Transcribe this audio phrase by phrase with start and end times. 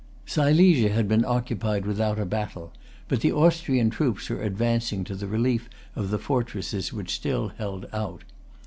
[0.25, 2.73] Silesia had been occupied without a battle;
[3.07, 7.85] but the Austrian troops were advancing to the relief of the fortresses which still held
[7.93, 8.23] out.